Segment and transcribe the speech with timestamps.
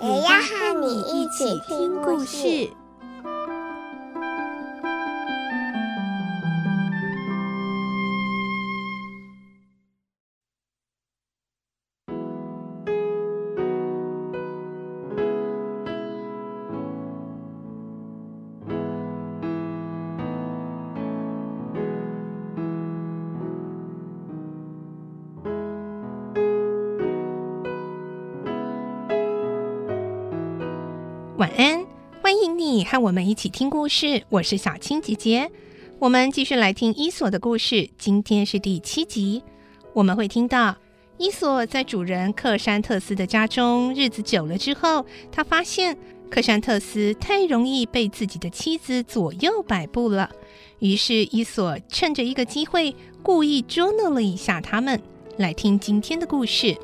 [0.00, 2.70] 也要和你一起听故事。
[32.58, 34.24] 你和我们一起听故事。
[34.28, 35.48] 我是小青姐姐，
[36.00, 37.88] 我们继续来听伊索的故事。
[37.96, 39.44] 今天是第七集，
[39.92, 40.74] 我们会听到
[41.18, 45.96] 伊索在主人克山特斯的家中日子久了之后，他发现
[46.28, 50.28] 克山特斯太容易被自己的妻子左右摆布了，
[50.80, 55.00] 于是伊索趁着一个机会，故意捉弄了一下他们。
[55.36, 56.76] 来听今天的故事。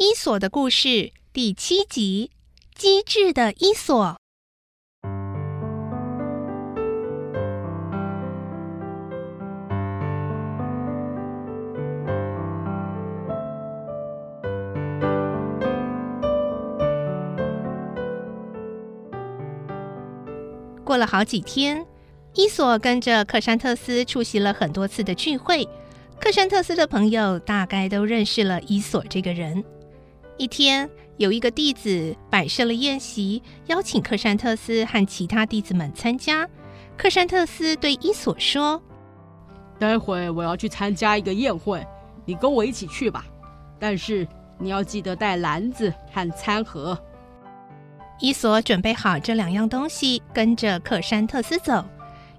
[0.00, 2.30] 伊索的故事第七集：
[2.72, 4.16] 机智的伊索。
[20.84, 21.84] 过了好几天，
[22.34, 25.68] 伊索跟着克珊特斯出席了很多次的聚会。
[26.20, 29.64] 克珊特斯的朋友大概都认识了伊索这个人。
[30.38, 36.48] 一天，有一个弟子摆设了宴席，邀请克山特斯和其他弟子们参加。
[36.96, 38.80] 克山特斯对伊索说
[39.80, 41.84] ：“待会我要去参加一个宴会，
[42.24, 43.26] 你跟我一起去吧。
[43.80, 44.26] 但是
[44.58, 46.96] 你要记得带篮子和餐盒。”
[48.20, 51.84] 伊索准备好这两样东西，跟着克山特斯走。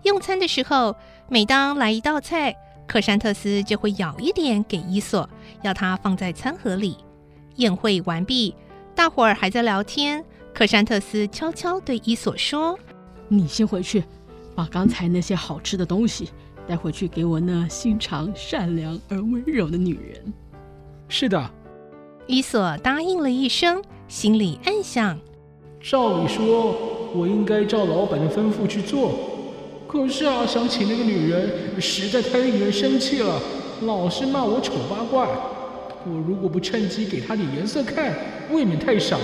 [0.03, 0.95] 用餐的时候，
[1.27, 2.55] 每当来一道菜，
[2.87, 5.29] 克山特斯就会舀一点给伊索，
[5.63, 6.97] 要他放在餐盒里。
[7.59, 8.55] 宴会完毕，
[8.95, 10.23] 大伙儿还在聊天。
[10.53, 12.77] 克山特斯悄悄对伊索说
[13.27, 14.03] ：“你先回去，
[14.55, 16.29] 把刚才那些好吃的东西
[16.65, 20.33] 带回去给我那心肠善良而温柔的女人。
[21.09, 21.49] ”“是的。”
[22.27, 25.19] 伊索答应了一声，心里暗想
[25.81, 26.75] ：“照理说，
[27.13, 29.11] 我应该照老板的吩咐去做。
[29.85, 33.37] 可是啊，想起那个女人实在太令人生气了，
[33.81, 35.27] 老是骂我丑八怪。”
[36.05, 38.13] 我如果不趁机给他点颜色看，
[38.51, 39.23] 未免太傻了。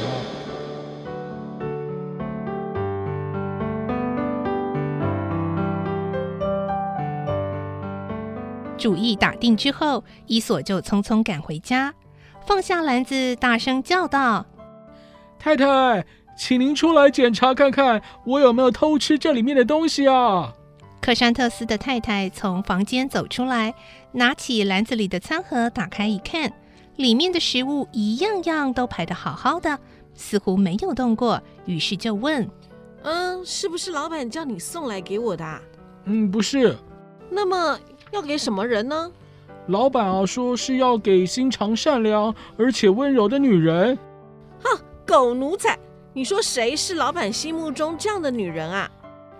[8.77, 11.93] 主意打定之后，伊索就匆匆赶回家，
[12.45, 14.45] 放下篮子，大声叫道
[15.39, 16.05] ：“太太，
[16.37, 20.53] 请您出来检查看看，我有没有偷吃这里面的东西啊？”
[21.01, 23.73] 克山特斯的太太从房间走出来，
[24.11, 26.51] 拿起篮子里的餐盒，打开一看。
[26.97, 29.79] 里面的食物一样样都排得好好的，
[30.13, 31.41] 似乎没有动过。
[31.65, 32.49] 于是就问
[33.03, 35.45] ：“嗯，是不是老板叫你送来给我的
[36.05, 36.75] ？”“嗯，不是。
[37.29, 37.77] ”“那么
[38.11, 39.11] 要给什么人呢
[39.67, 43.97] ？”“老板啊，说是要给心肠善良而且温柔的女人。
[44.63, 45.77] ”“哼，狗奴才！
[46.13, 48.89] 你说谁是老板心目中这样的女人啊？”“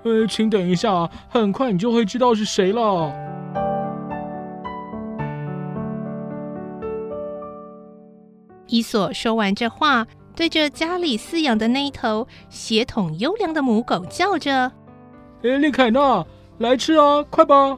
[0.04, 3.14] 呃，请等一下，很快你就会知道是谁了。”
[8.68, 14.72] 伊索说完这话，对着家里饲养的那一头血统优良的母狗叫着
[15.44, 16.26] ：“哎，丽凯娜，
[16.58, 17.78] 来吃啊，快吧！”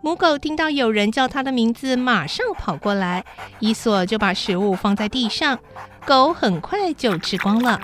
[0.00, 3.24] 母狗听到有人叫它的名字，马上跑过来。
[3.58, 5.58] 伊索就把食物放在地上，
[6.06, 7.80] 狗很快就吃光了。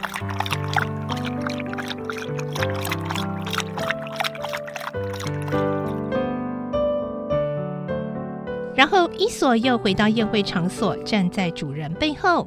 [8.94, 12.46] 后伊索又回到宴会场所，站在主人背后。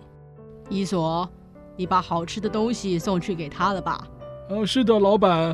[0.70, 1.30] 伊索，
[1.76, 4.08] 你把好吃的东西送去给他了吧？
[4.50, 5.54] 呃，是的，老板。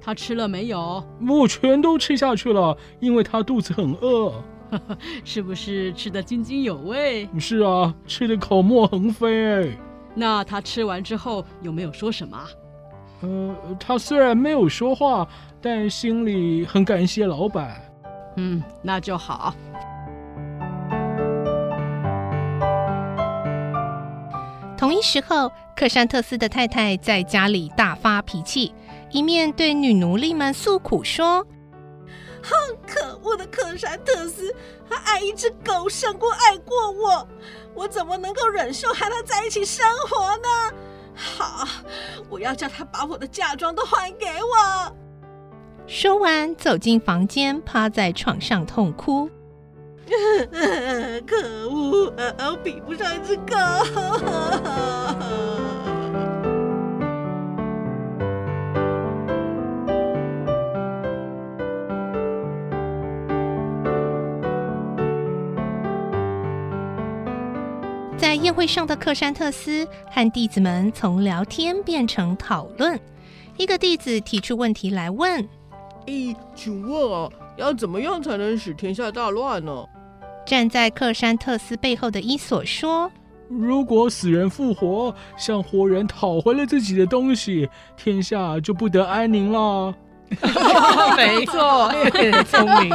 [0.00, 1.04] 他吃了没有？
[1.24, 4.32] 我全都吃下去了，因为他肚子很饿。
[5.22, 7.28] 是不是吃得津津有味？
[7.38, 9.78] 是啊，吃得口沫横飞。
[10.16, 12.36] 那他吃完之后有没有说什么？
[13.20, 15.28] 呃，他虽然没有说话，
[15.60, 17.80] 但心里很感谢老板。
[18.36, 19.54] 嗯，那就好。
[24.78, 28.72] 同一时候，克珊特斯的太太在家里大发脾气，
[29.10, 31.44] 一面对女奴隶们诉苦说
[32.40, 32.54] ：“哼，
[32.86, 34.54] 可恶的克珊特斯，
[34.88, 37.28] 他爱一只狗胜过爱过我，
[37.74, 40.76] 我怎么能够忍受和他在一起生活呢？
[41.16, 41.66] 好，
[42.30, 44.96] 我要叫他把我的嫁妆都还给我。”
[45.88, 49.28] 说完，走进房间，趴在床上痛哭。
[51.26, 53.54] 可恶，我比不上一只狗。
[68.16, 72.98] 在宴会上的克山特斯和弟子们从聊天变成讨论。
[73.56, 75.42] 一个弟子提出问题来问
[76.06, 79.84] ：“咦，请问啊，要怎么样才能使天下大乱呢？”
[80.48, 83.12] 站在克山特斯背后的伊索说
[83.50, 87.68] ：“如果死人复活，向活人讨回了自己的东西，
[87.98, 89.94] 天下就不得安宁了。”
[91.18, 91.92] 没错，
[92.50, 92.90] 聪明。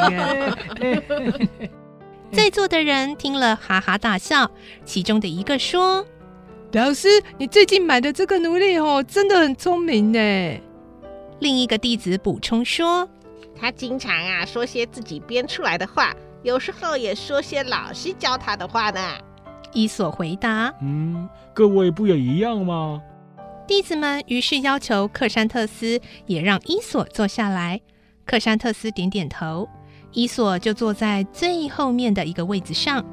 [2.33, 4.49] 在座的人听了哈哈大笑，
[4.83, 6.03] 其中的一个说
[6.73, 7.07] ：“老师，
[7.37, 10.19] 你最近买的这个奴隶哦，真的很聪明呢。”
[11.37, 13.07] 另一个弟子补充说
[13.55, 16.11] ：“他经常啊说些自己编出来的话。”
[16.43, 18.99] 有时候也说些老师教他的话呢。
[19.71, 23.01] 伊索回答：“嗯，各位不也一样吗？”
[23.65, 27.79] 弟子们于是要求克山特斯也让伊索坐下来。
[28.25, 29.67] 克山特斯点点头，
[30.11, 33.03] 伊索就坐在最后面的一个位子上。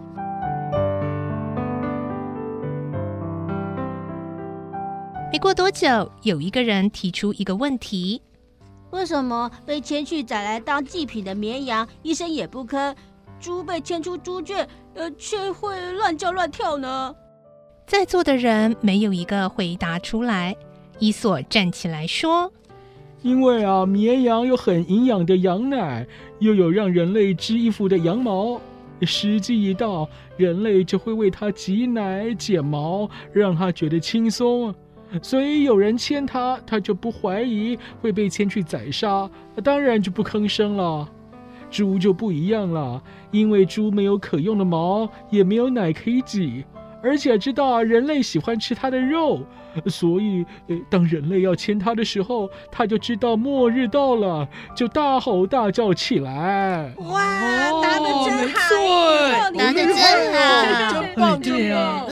[5.33, 8.21] 没过多久，有一个人提出一个问题
[8.91, 12.95] ：“为什么被牵去宰来当祭品的绵羊一声也不吭？”
[13.41, 17.15] 猪被牵出猪圈，呃，却会乱叫乱跳呢。
[17.87, 20.55] 在座的人没有一个回答出来。
[21.01, 22.53] 伊索站起来说
[23.23, 26.07] ：“因为啊，绵羊有很营养的羊奶，
[26.41, 28.61] 又有让人类织衣服的羊毛。
[29.01, 30.07] 时机一到，
[30.37, 34.75] 人类就会为它挤奶、剪毛，让它觉得轻松。
[35.23, 39.29] 所以有人牵它，它就不怀疑会被牵去宰杀，
[39.65, 41.09] 当然就不吭声了。”
[41.71, 43.01] 猪就不一样了，
[43.31, 46.65] 因为猪没有可用的毛，也没有奶可以挤，
[47.03, 49.41] 而且知道人类喜欢吃它的肉，
[49.87, 50.45] 所以
[50.91, 56.93] 当人类要牵它的时候，它就知道末日到了，就大吼大叫起来。
[56.99, 57.23] 哇，
[57.81, 58.59] 答得真好，
[59.57, 59.95] 答得真
[60.35, 62.10] 好，真棒，真棒。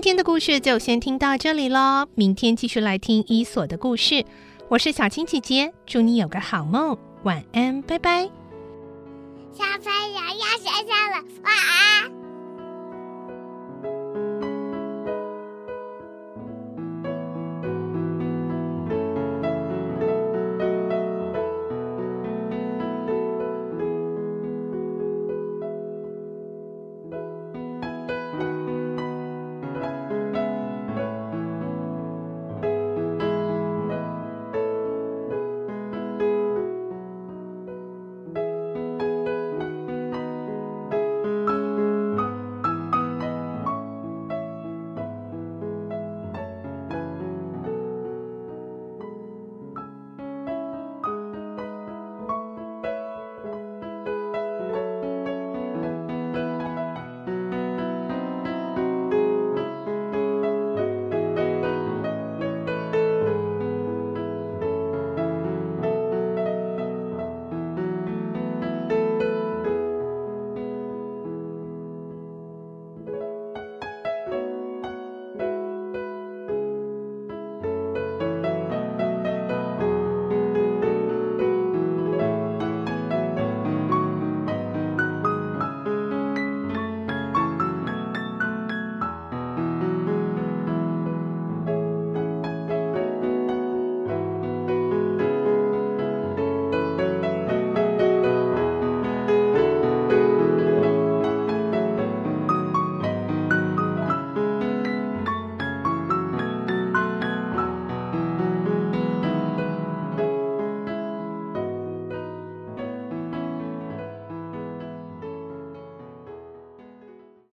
[0.00, 4.24] 今天的故事就先听到这里喽，明天继续来听伊索的故事。
[4.70, 8.22] 我是小青姐姐，祝你有个好梦，晚安，拜拜。
[9.52, 12.19] 小朋友要睡觉了，晚安。